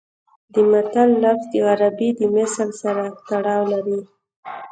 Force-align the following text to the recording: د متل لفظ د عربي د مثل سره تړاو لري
د 0.53 0.55
متل 0.71 1.09
لفظ 1.23 1.45
د 1.51 1.55
عربي 1.69 2.09
د 2.19 2.21
مثل 2.35 2.67
سره 2.81 3.03
تړاو 3.27 3.63
لري 3.73 3.99